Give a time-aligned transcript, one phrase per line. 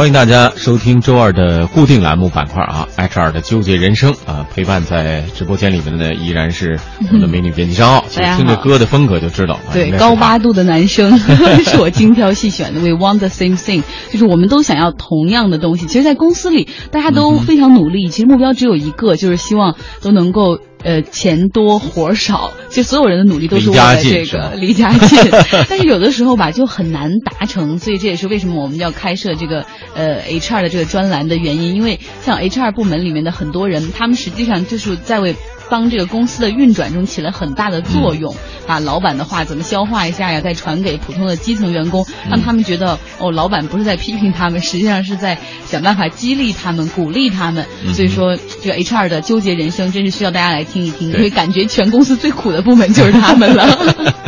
[0.00, 8.00] 欢迎大家收听周二的固定栏目板块啊，HR 的纠结人生啊，陪伴在直播间里面的依然是我们的 美女编辑张傲。
[8.16, 11.18] 大家好听这歌的风格就知道，啊对高八度的男生
[11.64, 12.80] 是我精挑细选的。
[12.80, 15.84] We want the same thing，就是我们都想要同样的东西。
[15.84, 20.60] 其实，在公司里，大家都非常努力，其实目标只有一个，就是希望都能够。
[20.82, 25.18] 呃，钱多活少，就所有人的努力都是为了这个离家近，
[25.68, 31.74] 但是有的时候吧，就很难达成，所以这也是为什么我们要开设这个呃 HR 的这个专栏的原因。
[31.74, 35.34] 因为像 HR 部门里面的很多人，他们实际上就是在为
[35.70, 38.34] 帮这个公司的运转中起了很大的作用，
[38.66, 47.64] 把老板的话怎么消化一下呀，再传给普通的基层员工，让他们觉得哦，老板不是在批评他们，实际上是在想办法激励他们、鼓励他们。
[47.94, 53.78] 所以说，这个 HR 的纠结人生，真是需要大家来听一听，因为感觉全公司最苦的部门就是他们了。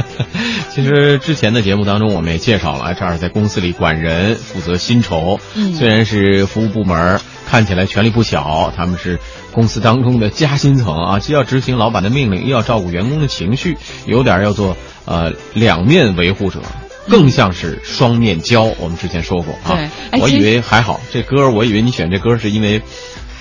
[0.70, 5.38] 其实之前的节目当中，我们也介绍了 HR 在公司里管人，负责薪酬。
[5.54, 7.20] 嗯虽然是服务部门，
[7.52, 9.18] 看起来权力不小，他们是
[9.52, 16.62] 公司当中的夹心层啊，既要执行老板的命令，又要照顾员工的情绪，有点要做呃两面维护者。
[17.10, 19.78] 更像是双面胶，我们之前说过啊
[20.18, 22.80] 我以为还好，这歌我以为你选这歌是因为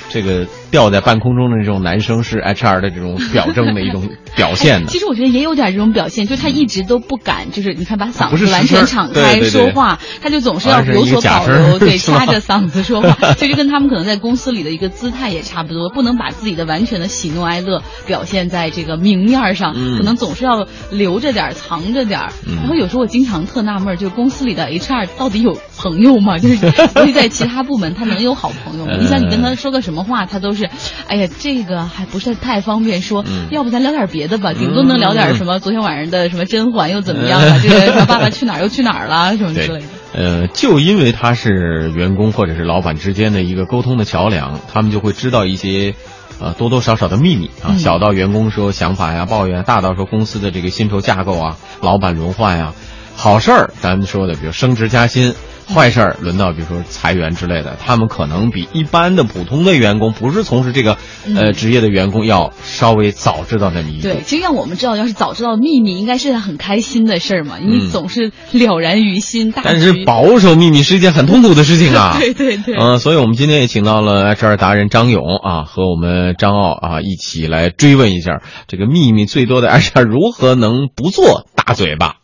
[0.10, 4.88] 这个吊在半空中的这种男生是 HR 的这种表征的一种 表现的。
[4.88, 13.18] 其实我觉得也有点这种表现，就他一直都不敢，就是你看把嗓子完全敞开说话，他就总是要有所保留，对，掐着嗓子说话。
[13.38, 22.32] 其实跟他们可能在公司里的一个姿态也差不多，不能把自己的完全的喜怒哀乐表现在这个明面上，嗯可能总是要留着点儿、藏着点儿。
[22.48, 26.38] 嗯然后有时候我经常特纳闷，就是公司里的 HR 到底有朋友吗？
[26.40, 26.66] 就是
[26.96, 28.94] 尤其在其他部门，他能有好朋友吗？
[28.96, 30.61] 嗯你想，你跟他说个什么话，他都是，
[31.08, 45.96] 哎呀，这个还不是太方便说，嗯要不咱聊点别的吧，顶多能聊点什么昨天晚上的什么甄嬛又怎么样了，这个什么爸爸去哪儿又去哪儿了什么之类的。，呃，就因为他是员工或者是老板之间的一个沟通的桥梁，他们就会知道一些。
[46.44, 52.74] 呃，多多少少的秘密啊，嗯小到员工说想法呀、抱怨，大到说公司的这个薪酬架构啊、老板轮换呀，
[53.16, 55.36] 好事儿咱们说的，比如升职加薪，
[55.74, 60.98] 坏事儿轮到比如说裁员之类的，他们可能比一般的普通的员工，不是从事这个
[61.36, 64.04] 呃嗯职业的员工要稍微早知道那么一步。
[64.04, 67.58] 对，其实让我们知道，要是早知道秘密，应该是件很开心的事儿嘛。
[67.58, 70.02] 你嗯总是了然于心，大但是。
[70.06, 72.18] 保守秘密是一件很痛苦的事情啊。
[72.20, 82.16] 对对对，嗯、所以我们今天也请到了 HR 达人张勇啊，和我们张傲啊一起来追问一下，这个秘密最多的 HR 如何能不做大嘴巴？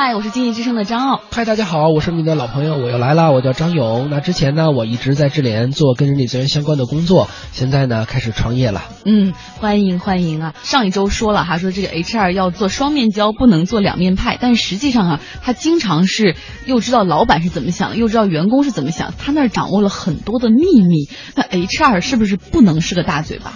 [0.00, 1.22] 嗨，我是经济之声的张傲。
[1.32, 4.06] 嗨，大家好，我是你的老朋友，我又来了，我叫张勇。
[4.08, 8.84] 那之前呢，我一直在智联做跟人力资源相关的工作，现在呢开始创业了。
[9.04, 10.54] 嗯，欢迎欢迎啊！
[10.62, 14.38] 上一周说了哈，说这个 HR 要做双面胶，不能做两面派。
[14.40, 21.08] 但实际上啊，他经常是又知道老板是怎么想的，又知道员工是怎么想，他那儿掌握了很多的秘密。
[21.34, 23.54] 那 HR 是不是不能是个大嘴巴？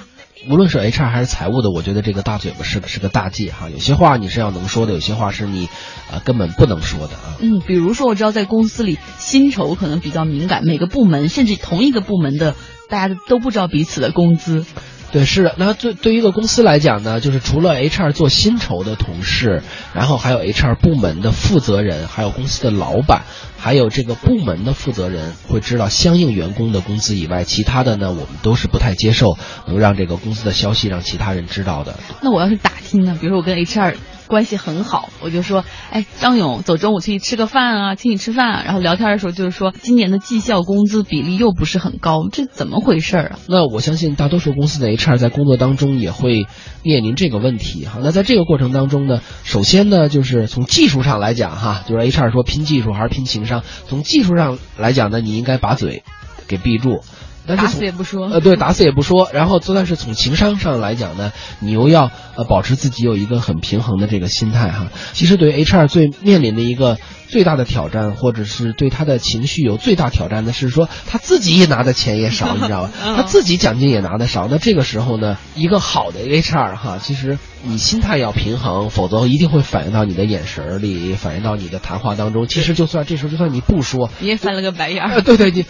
[0.49, 3.71] 无论是 HR 还是财务的，我觉得这个大嘴巴是个是个大忌哈。
[3.71, 5.69] 有些话你是要能说的，有些话是你
[6.11, 7.37] 啊、根本不能说的啊。
[7.41, 12.57] 嗯，比如说我知道在公司里薪酬可能比较敏感，每个部门甚至同一个部门的
[12.89, 14.67] 大家都不知道彼此的工资。
[15.13, 15.55] 对，是的。
[15.59, 19.63] 那对对于一个公司来讲呢，就是除了 HR 做薪酬的同事，
[19.93, 23.23] 然后还有 HR 部门的负责人，还有公司的老板，
[23.59, 29.37] 还有这个部门的负责人会知道相应员工的工资以外，其他的呢，我们都是不太接受
[29.67, 31.99] 能让这个公司的消息让其他人知道的。
[32.23, 33.95] 那我要是打听呢，比如说我跟 HR
[34.33, 38.63] 关系很好，我就说，哎，张勇，走中午去吃个饭啊，请你吃饭、啊。
[38.65, 43.39] 然后聊天的时候就是说，今年的绩效工资比例又不是很高，这怎么回事儿啊？
[43.47, 46.47] 那我相信大多数公司的 HR 在工作当中也会
[46.83, 47.99] 面临这个问题哈。
[48.03, 56.05] 那在这个过程当中呢，首先呢，就是从技术上来讲哈，就是 HR 说拼技术还是拼情商，从技术上来讲呢，你应该把嘴
[56.49, 57.01] 给闭住。
[57.47, 58.27] 但是打死也不说。
[58.29, 59.29] 呃，对，打死也不说。
[59.33, 64.89] 然后，但是从情商上来讲呢，你又要呃保持自己有一个很平衡的这个心态哈。
[65.13, 66.99] 其实对于 HR 最面临的一个
[67.29, 72.91] 最大的挑战，或者是对他的情绪有最大挑战的是说，他自己也拿的钱也少，你知道吧？
[73.05, 74.47] 嗯他自己奖金也拿的少。
[74.51, 82.47] 那这个时候呢，一个好的 HR 哈，其实你心态要平衡，否则一定会反映到你的眼神里，反映到你的谈话当中。
[82.47, 85.23] 其实就算这时候就算你不说，你也翻了个白眼。
[85.25, 85.65] 对对，你。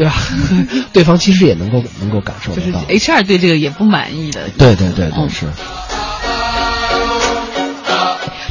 [0.00, 0.14] 其对吧？
[0.92, 2.84] 对方其实也能够能够感受就是得到。
[2.86, 4.48] HR 对这个也不满意的。
[4.56, 5.46] 对对对对，嗯是。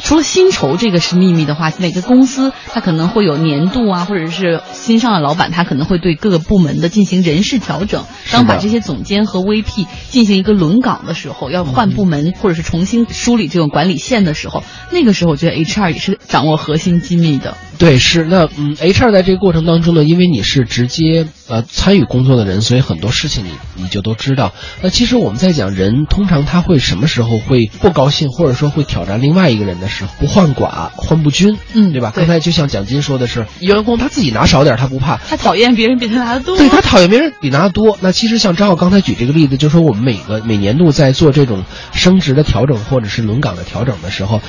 [0.02, 8.04] 除了薪酬这个是秘密的话，每个公司它可能会有年度啊，或者是新上的老板，他可能会对各个部门的进行人事调整。
[8.32, 17.56] 当把这些总监和 VP 进行一个轮岗的时候，要换部门或者是重新梳理这种管理线的时候，那个时候我觉得 HR 也是掌握核心机密的。
[17.78, 24.54] 对，是那嗯，HR 在这个过程当中呢，因为你是直接呃参与工作的人，所以很多事情你你就都知道。
[24.80, 32.12] 那其实我们在讲人，通常他会什么时候会不高兴，或者说会挑战另外一个人的时候，不患寡，患不均，嗯，对吧？
[32.14, 36.56] 对刚才就像蒋金说的是，员工他自己拿少点他不怕，他讨厌别人比他拿的多。
[36.56, 37.98] 对他讨厌别人比拿的多。
[38.00, 44.40] 那其实像张浩刚才举这个例子，就是说我们每个每年度在做这种升职的调整或者是轮岗的调整的时候，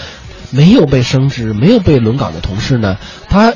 [0.52, 2.98] 没有被升职、没有被轮岗的同事呢，
[3.28, 3.54] 他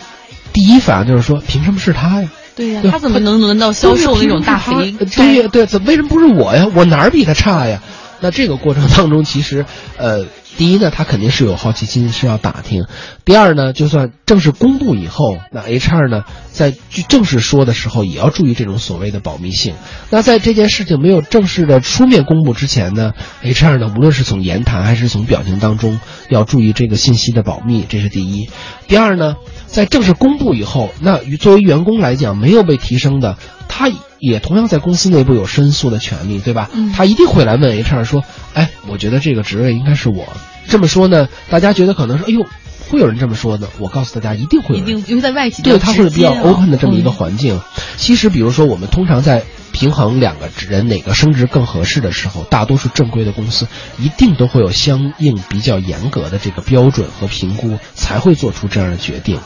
[0.51, 2.29] 第一反应就是说，凭什么是他呀？
[2.55, 5.23] 对呀、对他怎么能轮到销售那种大肥对差？
[5.33, 6.67] 呀，对，怎么为什么不是我呀？
[6.73, 7.81] 我哪儿比他差呀？
[8.21, 9.65] 那这个过程当中，其实，
[9.97, 10.25] 呃，
[10.57, 12.83] 第一呢，他肯定是有好奇心，是要打听；
[13.25, 19.75] 第二呢，就算正式公布以后，那 HR 呢，在去正式说的时候，也要注意这种所谓的保密性。
[20.09, 23.11] 那在这件事情没有正式的书面公布之前呢
[23.43, 25.99] ，HR 呢，无论是从言谈还是从表情当中，
[26.29, 28.49] 要注意这个信息的保密，这是第一。
[28.87, 29.35] 第二呢，
[29.67, 33.37] 在正式公布以后，那与作为员工来讲，没有被提升的，
[33.67, 36.69] 他也同样在公司内部有申诉的权利，对吧？
[36.73, 38.23] 嗯他一定会来问 HR 说
[38.53, 40.25] ：“哎，我觉得这个职位应该是我。”
[40.67, 42.45] 这么说呢，大家觉得可能说：“哎呦，
[42.89, 47.61] 会有人这么说的。”我告诉大家，一定会一有人定因为在外企对，他会比较 open 的这么一个嗯环境。
[47.97, 53.67] 其实，比如说我们通常在平衡两个人哪个升职更合适的时候，大多数正规的公司
[53.99, 59.39] 一定都会有相应比较严格的这个标准和评估，才会做出这样的决定。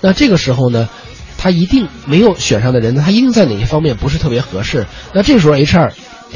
[0.00, 0.88] 那这个时候呢，
[1.42, 4.86] 他一定没有选上的人呢，他一定在哪些方面不是特别合适。
[5.12, 5.90] 那这时候 HR，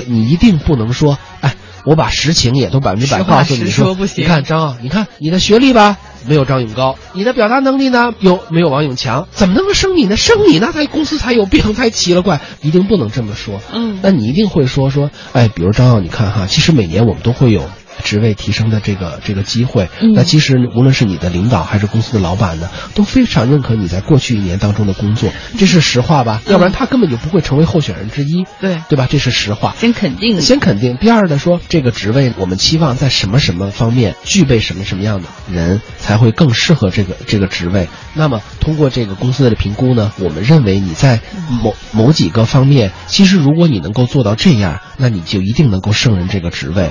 [0.09, 1.55] 你一定不能说，哎，
[1.85, 9.29] 我把实情也都百分之百话告诉你实说不行你看张啊，你看你的学历吧，没有张勇高，你的表达能力呢，有没有王勇强？
[9.31, 10.17] 怎么能够升你呢？
[10.17, 13.61] 升你那才公司才有病，才奇了怪，一定不能这么说。
[13.73, 17.63] 嗯那你一定会说说，哎，比如张浩，你看哈，其实每年我们都会有
[18.07, 19.89] 职位提升的这个这个机会。
[20.01, 26.41] 嗯那其实无论是你的领导还是公司的老板呢，都非常认可你在过去一年当中的工作，这是实话吧？
[26.47, 29.09] 要不然他根本就不会成为候选人之一，对对吧？
[29.11, 29.75] 这是实话。
[29.77, 30.97] 先肯定先肯定。
[30.99, 37.89] 第二呢，说这个职位我们期望在什么什么方面具备什么什么样的人才会更适合这个这个职位。
[38.15, 41.21] 那么通过这个公司的评估呢，我们认为你在
[41.63, 46.91] 某某几个方面，其实如果你能够做到这样，那你就一定能够胜任这个职位。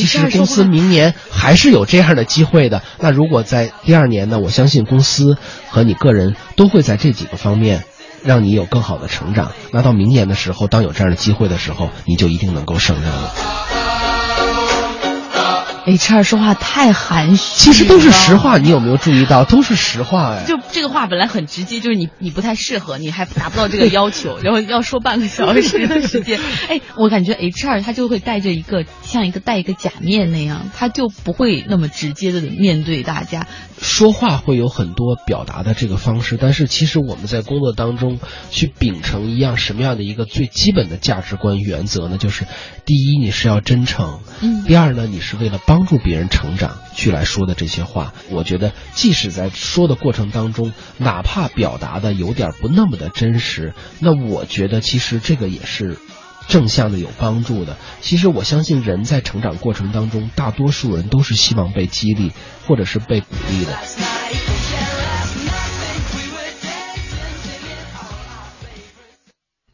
[0.00, 2.82] 其实公司明年还是有这样的机会的。
[2.98, 5.36] 那如果在第二年呢，我相信公司
[5.68, 7.84] 和你个人都会在这几个方面
[8.22, 9.52] 让你有更好的成长。
[9.72, 13.32] 那到明年的时候，当有这样的机会的时候，你就一定能够胜任了。
[15.86, 18.56] HR 说话太含蓄，其实都是实话，。
[18.56, 19.44] 你有没有注意到？
[19.44, 20.44] 都是实话哎。
[20.46, 26.40] 就这个话本来很直接，就是你你不太适合，你还达不到这个要求， 然后要说半个小时的时间。
[26.70, 33.46] 哎，我感觉 HR 他就会带着一个像一个戴一个假面那样，他就不会那么直接的面对大家。
[33.80, 38.18] 说话会有很多表达的这个方式，但是其实我们在工作当中
[38.50, 42.18] 去秉承一样什么样的一个最基本的价值观原则呢？
[42.18, 42.44] 就是
[42.84, 48.14] 第一，你是要真诚；嗯第二呢，你是为了帮助别人成长去来说的这些话。
[48.30, 55.98] 我觉得，即使在说的过程当中，哪怕表达的有点不那么的真实，那我觉得其实这个也是。
[56.48, 57.76] 正向的有帮助的。
[58.00, 62.32] 其实我相信人在成长过程当中，大多数人都是希望被激励
[62.66, 63.78] 或者是被鼓励的。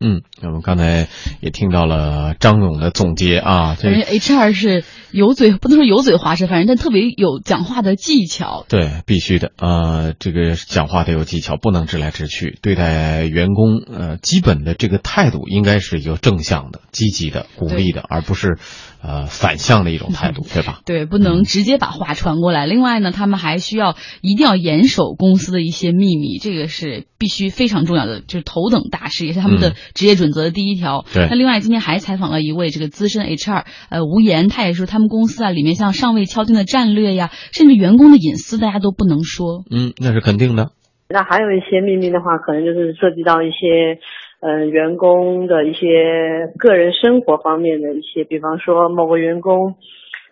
[0.02, 1.08] 嗯，我们刚才
[1.40, 8.64] 也听到了张勇的总结啊，这 HR 是油嘴，不能说油嘴滑舌，反正他特别有讲话的技巧。
[8.68, 9.52] 对，必须的。
[9.58, 12.58] 呃，这个讲话得有技巧，不能直来直去。
[12.62, 18.58] 对待员工，呃，基本的这个态度应该是一个正向的、积极的、鼓励的，而不是
[19.02, 20.80] 呃反向的一种态度，对吧？
[20.84, 22.66] 对，不能直接把话传过来。
[22.66, 31.04] 另外呢，他们还需要一定要严守公司的一些秘密，这个是必须非常重要的，就是头等大事，也是他们的嗯职业准则的第一条。
[31.12, 39.64] 对那另外，今天还采访了一位这个资深 HR，呃，吴岩，他也说他们公司啊里面像尚未敲定的战略呀，甚至员工的隐私，大家都不能说。
[39.68, 40.70] 嗯，那是肯定的。
[41.08, 43.98] 那还有一些秘密的话，可能就是涉及到一些，
[44.38, 49.74] 呃，员工的一些个人生活方面的一些，比方说某个员工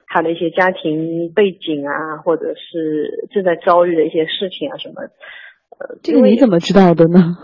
[0.06, 5.02] 他的一些家庭背景啊，或者是正在遭遇的一些事情啊什么。
[5.80, 7.36] 呃，这个你怎么知道的呢？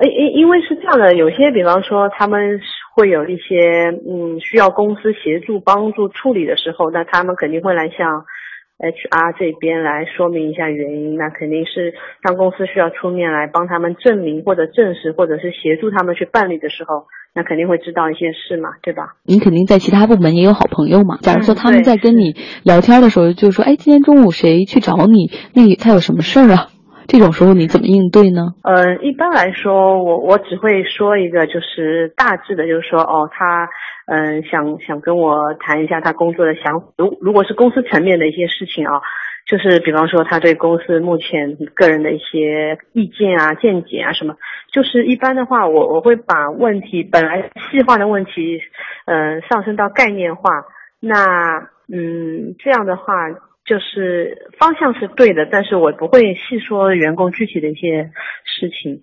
[0.00, 2.60] 因因因为是这样的，有些比方说他们
[2.98, 8.24] 会有一些嗯需要公司协助帮助处理的时候，那他们肯定会来向
[8.80, 19.14] HR 这边来说明一下原因，那肯定是当公司需要出面来帮他们证明或者证实，或者是协助他们去办理的时候，那肯定会知道一些事嘛，对吧？
[19.22, 21.18] 您肯定在其他部门也有好朋友嘛。
[21.22, 25.30] 假如说他们在跟你聊天的时候，就说：“哎，今天中午谁去找你？
[25.54, 26.68] 那他有什么事儿啊？”
[27.08, 28.52] 这种时候你怎么应对呢？
[28.62, 33.66] 呃，一般来说，我我只会说一个，就是大致的，就是说，哦，他
[34.04, 36.84] 嗯、想想跟我谈一下他工作的想。
[36.98, 39.00] 如如果是公司层面的一些事情啊，
[39.46, 44.36] 就是比方说他对公司目前个人的一些意见啊、见解啊什么，
[44.70, 48.60] 就是一般的话，我我会把问题本来细化的问题，
[49.06, 50.64] 嗯、上升到概念化。
[51.00, 53.30] 那嗯，这样的话。
[53.68, 58.10] 就是方向是对的，但是我不会细说员工具体的一些
[58.44, 59.02] 事情。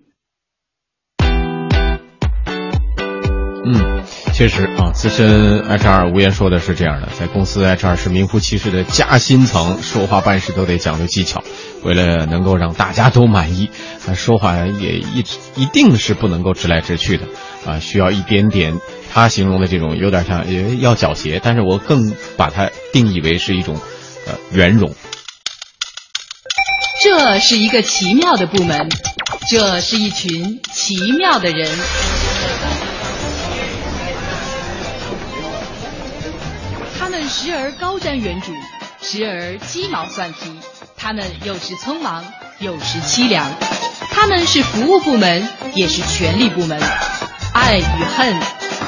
[3.68, 11.42] 嗯，确实啊，资深 HR 无言说的是这样的，在公司 HR 是名副其实的夹心层，说话办事都得讲究技巧，
[11.84, 13.70] 为了能够让大家都满意，
[14.08, 17.26] 啊，说话也一直一定是不能够直来直去的，
[17.66, 18.74] 啊，需要一点点
[19.12, 23.76] 他形容的这种有点像也要狡黠，但是我更把它定义为是一种
[24.52, 24.94] 圆融。
[27.02, 28.88] 这是一个奇妙的部门，
[29.48, 31.70] 这是一群奇妙的人。
[36.98, 38.52] 他们时而高瞻远瞩，
[39.00, 40.50] 时而鸡毛蒜皮；
[40.96, 42.24] 他们有时匆忙，
[42.58, 43.46] 有时凄凉。
[44.10, 46.80] 他们是服务部门，也是权力部门，
[47.52, 48.34] 爱与恨，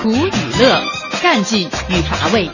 [0.03, 0.83] 苦与乐，
[1.23, 2.51] 干劲与乏味。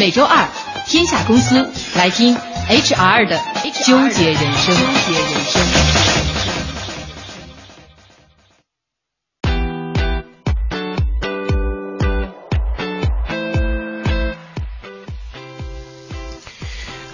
[0.00, 0.48] 每周二，
[0.86, 2.34] 天下公司来听
[2.70, 3.38] HR 的
[3.84, 6.09] 纠结人生。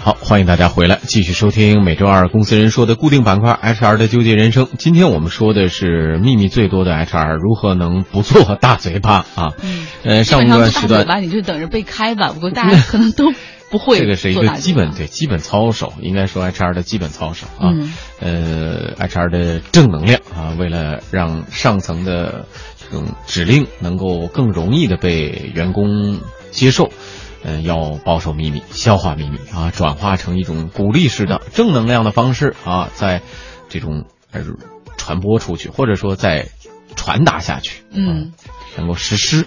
[0.06, 4.68] 好，欢迎大家回来，继续收听每周二公司人说的固定板块 HR 的纠结人生。
[4.78, 9.54] 今天我们说的是秘密最多的 HR 如何能不做大嘴巴啊？
[9.64, 12.30] 嗯，呃，上一段时段大嘴巴你就等着被开吧。
[12.32, 13.32] 不过大家可能都
[13.68, 17.72] 不会 这个是一个基本巴对基本操守，应该说 HR 的基本操守啊。
[17.75, 22.46] 嗯呃，HR 的正能量啊，为了让上层的
[22.78, 26.20] 这种指令能够更容易的被员工
[26.52, 26.92] 接受。
[27.47, 33.23] 呃，要保守秘密，消化秘密啊，转化成一种鼓励式的正能量的方式啊，在
[33.69, 34.43] 这种呃
[34.97, 36.49] 传播出去，或者说再
[36.97, 39.47] 传达下去，嗯啊，能够实施。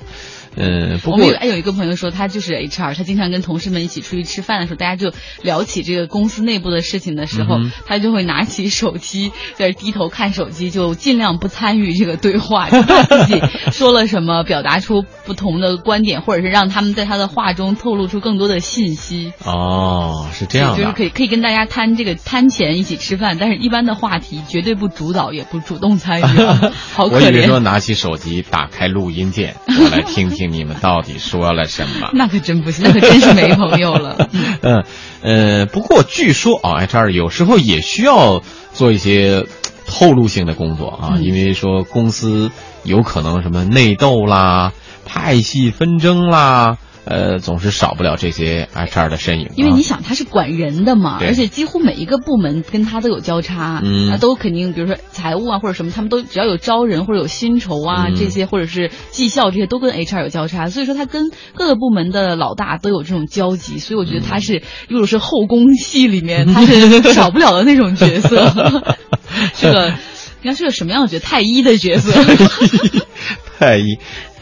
[0.56, 13.42] 嗯，不过我们有哎有一个朋友说，他就是 HR，他经常跟同事们一起出去吃饭的时候，大家就聊起这个公司内部的事情的时候，嗯他就会拿起手机在低头看手机，就尽量不参与这个对话，就怕自己
[13.72, 19.32] 说了什么，表达出不同的观点，或者是让他们在他的话中透露出更多的信息。
[19.46, 27.60] 哦，是这样的，就是可以可以跟大家摊这个摊钱一起吃饭，但是一般的话题绝对不主导，也不主动参与啊， 好可我以为说怜。
[27.60, 32.10] 拿起手机打开录音键，我来听听你们到底说了什么。
[32.16, 34.30] 那可真不行，那可真是没朋友了。
[34.62, 34.84] 嗯
[35.22, 38.42] 呃，不过据说啊，HR 有时候也需要
[38.74, 39.46] 做一些
[39.86, 42.52] 透露性的工作啊，嗯因为说公司
[42.84, 44.74] 有可能什么内斗啦、
[45.06, 49.54] 派系纷争啦，呃，总是少不了这些 HR 的身影、啊。
[49.56, 68.54] 因为你想，他是管人的嘛，而且几乎每一个部门跟他都有交叉，嗯啊，都肯定，比如说财务啊或者什么，他们都只要有招人或者有薪酬啊、嗯这些，或者是绩效这些，都跟 HR 有交叉，所以说他跟各个部门的老大都有这种交集，所以我觉得他是，如果是后宫戏里面， 他是少不了的那种角色，
[69.56, 69.94] 是个。
[70.42, 71.26] 应该是个什么样的角色？
[71.26, 72.14] 太医的角色，
[73.60, 74.00] 太医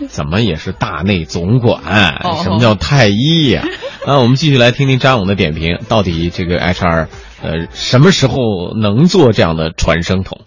[0.08, 2.18] 怎么也是大内总管？
[2.24, 3.64] 哦什么叫太医呀、
[4.06, 4.20] 啊？
[4.20, 7.08] 我们继续来听听张勇的点评，到底这个 HR
[7.42, 8.38] 呃什么时候
[8.80, 10.42] 能做这样的传声筒？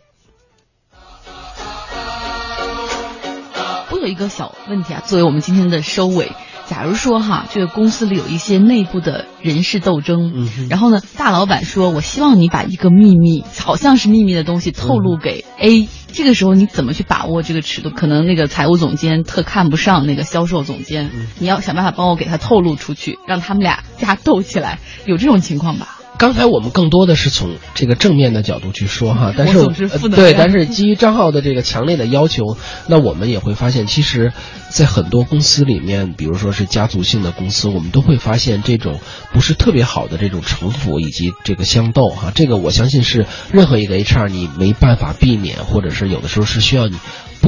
[3.90, 6.30] 我有一个小问题啊，作为我们今天的收尾，
[6.70, 17.90] 假如说哈，这个公司里有一些内部的人事斗争，嗯然后呢，大老板说，我希望你把一个秘密，好像是秘密的东西透露给 A，、这个时候你怎么去把握这个尺度？
[17.90, 21.10] 可能那个财务总监特看不上那个销售总监，
[21.40, 25.96] 你要想办法帮我给他透露出去，让他们俩架斗起来，有这种情况吧？
[26.20, 29.66] 刚才我们更多的是从这个正面的角度去说哈，但是
[30.10, 32.58] 对，但是基于张浩的这个强烈的要求，
[32.88, 34.34] 那我们也会发现，其实，
[34.68, 39.00] 在很多公司里面，比如说是家族性的公司，我们都会发现这种
[39.32, 46.98] 不是特别好的这种城府以及这个相斗哈，这个我相信是任何一个 HR 你没办法避免，或者是有的时候是需要你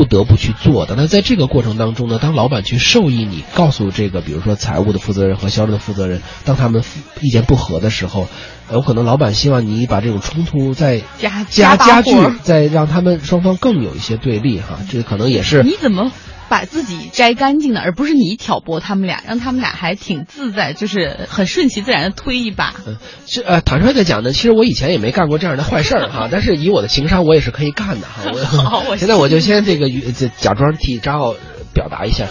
[0.03, 0.95] 不不得不去做的。
[0.97, 6.83] 那在这个过程当中呢，当老板去授意你告诉这个，比如说财务的负责人和销售的负责人，当他们
[7.21, 8.29] 意见不合的时候，
[8.73, 16.11] 有可能老板希望你把这种冲突再加加加剧，再让他们双方更有一些对立哈，这可能也是你怎么
[16.53, 22.75] 把自己摘干净的，而不是你挑拨他们俩，让他们俩还挺自在，就是很顺其自然的推一把。
[22.87, 28.31] 嗯，是呃，坦率的讲呢，其实我以前也没干过这样的坏事儿哈， 但是以我的情商，我也是可以干的哈。
[28.69, 31.35] 好我现在我就先这个这假装替张浩
[31.73, 32.27] 表达一下。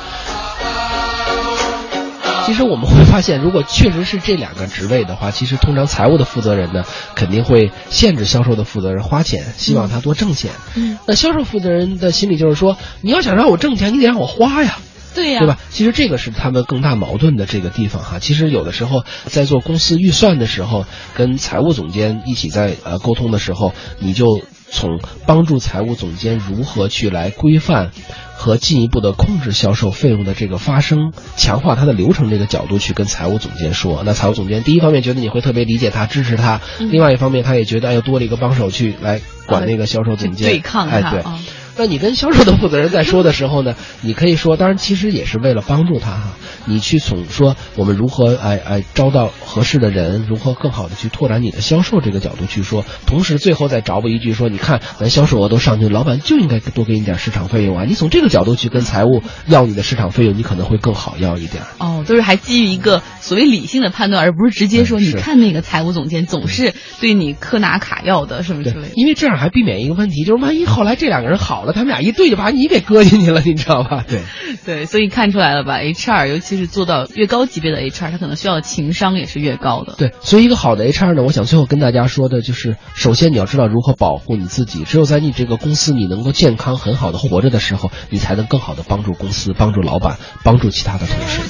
[2.45, 6.83] 其实我们会发现，如果确实是这两个职位的话，其实通常财务的负责人呢，
[7.15, 10.51] 肯定会限制销售的负责人花钱，希望他多挣钱。
[10.75, 14.79] 嗯，那销售负责人的心理就是说，你要想让我挣钱，你得让我花呀。
[15.13, 15.57] 对呀、对吧？
[15.69, 18.19] 其实这个是他们更大矛盾的这个地方哈。
[18.19, 24.25] 其实有的时候在做公司预算的时候，跟财务总监一起在呃沟通的时候，你就
[24.71, 27.91] 从帮助财务总监如何去来规范
[28.35, 34.01] 和进一步的控制销售费用的这个发生，强化它的流程这个角度去跟财务总监说。
[34.05, 41.19] 那财务总监第一方面觉得你会特别理解他、支持他，嗯另外一方面他也觉得哎又多了一个帮手去来管那个销售总监，对抗他哎对。
[41.19, 41.39] 啊
[41.77, 46.33] 那你跟销售的负责人在说的时候呢，你可以说，当然其实也是为了帮助他哈。
[46.65, 57.85] 你去从说我们如何哎哎招到合适的人，如何更好的去拓展你的销售这个角度去说，同时最后再找补一句说，你看咱销售额都上去了，老板就应该多给你点市场费用啊。
[57.85, 61.63] 你从这个角度去跟财务要你的市场费用，你可能会更好要一点。
[61.79, 74.03] 哦，都是还基于一个所谓理性的判断，而不是直接说，嗯你看那个财务总监总是对你苛拿卡要的，什么之类的。，因为这样还避免一个问题，就是万一后来这两个人好了，他们俩一对就把你给搁进去了，你知道吧？
[74.09, 74.21] 对。
[74.65, 79.95] 对，所以看出来了吧？HR，尤其是做到越高级别的 HR，他可能需要的情商也是越高的。
[79.97, 84.83] 对，所以一个好的 HR 呢，我想最后跟大家说的就是，首先你要知道如何保护你自己。
[84.83, 91.41] 只有在你这个公司你能够健康很好的活着的时候，你才能更好的帮助公司、帮助老板、帮助其他的同事。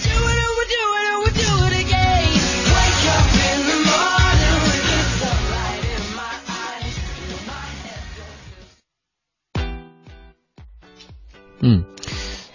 [11.62, 11.84] 嗯，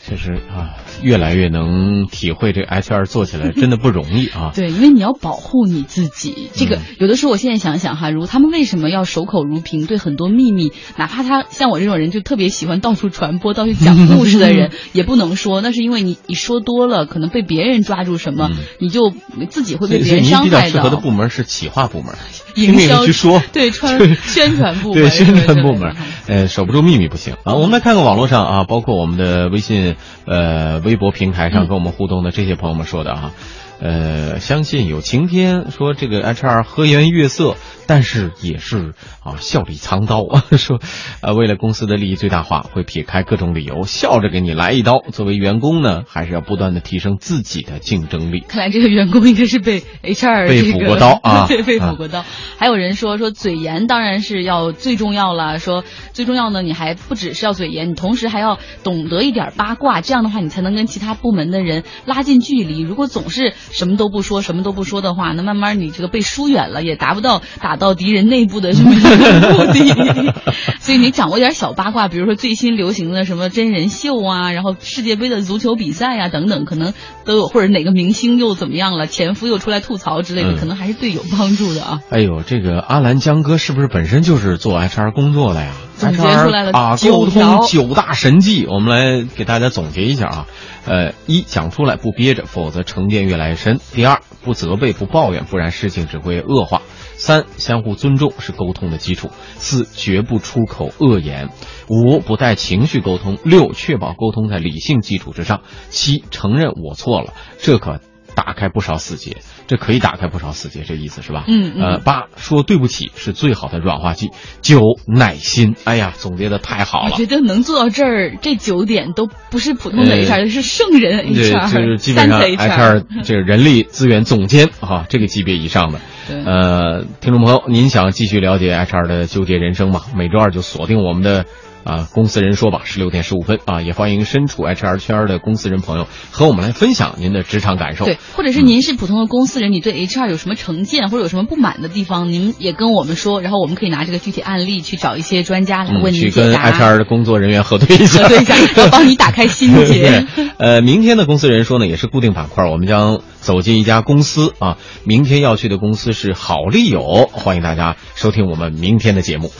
[0.02, 4.52] 确实啊，越来越能体会这 HR 做起来真的不容易啊。
[4.56, 6.50] 对，因为你要保护你自己。
[6.54, 15.60] 这个嗯有的时候，我现在想想哈，如他们为什么要守口如瓶，对很多秘密，哪怕他像我这种人就特别喜欢到处传播、到处讲故事的人， 也不能说。
[15.60, 19.12] 那是因为你你说多了，可能被别人抓住什么，嗯你就
[19.50, 20.76] 自己会，被别人所以您比较伤害到。
[20.76, 22.14] 适合的部门是企划部门，
[22.56, 25.94] 营销去说，对穿宣传部门 对宣传部门，
[26.26, 27.54] 呃，守不住秘密不行啊。
[27.54, 33.32] 我们来看看网络上啊，包括我们的微信、呃微博平台上嗯跟我们互动的这些朋友们说的啊。
[33.78, 40.80] 呃，相信有晴天说这个 HR 和颜悦色，但是也是啊笑里藏刀啊， 说
[41.20, 45.02] 呃为了公司的利益最大化，会撇开各种理由，笑着给你来一刀。
[45.12, 48.40] 作为员工呢，还是要不断的提升自己的竞争力。
[48.48, 52.24] 看来这个员工应该是被 HR 被这个补过刀 啊对，被啊补过刀。
[52.58, 55.84] 还有人说说嘴严当然是要最重要了，说
[56.14, 62.80] 最重要呢，你还不只是要嘴严，你同时还要懂得一点八卦，这样的话你才能跟其他部门的人拉近距离。
[62.80, 70.34] 如果总是什么都不说，什么都不说的话，那慢慢你这个被疏远了，也达不到打到敌人内部的什么目的。
[70.80, 76.92] 所以你掌握点小八卦，比如说最新流行的什么真人秀啊，然后世界杯的足球比赛啊等等，可能
[77.24, 82.00] 都有，或者哪个明星又怎么样了，前夫又出来吐槽之类的，嗯可能还是对有帮助的啊。
[82.10, 85.72] 哎呦，这个阿兰江哥是不是本身就是做 HR 工作的呀？
[85.96, 88.90] 总结出来了啊，沟通九大神技，我们
[89.22, 90.46] 来给大家总结一下啊。
[90.84, 93.80] 呃，一讲出来不憋着，否则成见越来越深。
[93.92, 96.82] 第二，不责备不抱怨，不然事情只会恶化。
[97.16, 99.30] 三，相互尊重是沟通的基础。
[99.56, 101.48] 四，绝不出口恶言。
[101.88, 103.38] 五，不带情绪沟通。
[103.42, 105.62] 六，确保沟通在理性基础之上。
[105.88, 108.00] 七，承认我错了，这可
[108.36, 111.44] 打开不少死结，这可以打开不少死结，这意思是吧？
[111.48, 114.30] 嗯嗯呃，八说对不起是最好的软化剂。
[114.62, 117.26] 九耐心，哎呀，总结的太好了我觉。
[117.26, 126.00] 得能做到这儿，这九点都不是普通的呃 HR，、是圣人，HR，就是基本上三次 HR 这个人力资源总监啊，这个级别以上的。
[126.28, 130.02] 呃，听众朋友，您想继续了解 HR 的纠结人生吗？
[130.16, 131.46] 每周二就锁定我们的
[131.86, 138.04] 啊公司人说吧，十六点十五分啊，也欢迎身处 HR 圈的公司人朋友和我们来分享您的职场感受。
[138.04, 146.52] 对，或者是您是普通的公司人，你对 HR 有什么成见或者有什么不满的地方，您也跟我们说，然后我们可以拿这个具体案例去找一些专家来嗯，为去跟。
[146.56, 154.76] HR 的工作人员核对一下，核对一下要 帮你打开心结对，呃，明天的公司人说呢，也是固定板块，我们将走进一家公司啊。
[155.04, 159.52] 明天要去的公司是好利友，欢迎大家收听我们明天的节目。